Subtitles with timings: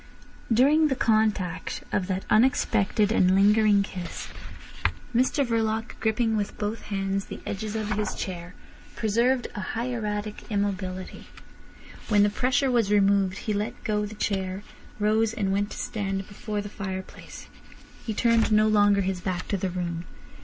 [0.51, 4.29] During the contact of that unexpected and lingering kiss
[5.15, 8.55] Mr Verloc, gripping with both hands the edges of his chair,
[8.95, 11.27] preserved a hieratic immobility.
[12.09, 14.63] When the pressure was removed he let go the chair,
[14.97, 17.45] rose, and went to stand before the fireplace.
[18.03, 20.05] He turned no longer his back to the room.